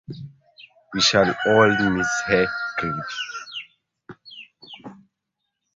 We 0.95 0.99
shall 1.01 1.31
all 1.45 1.77
miss 1.91 2.09
her 2.25 2.47
greatly. 2.79 3.03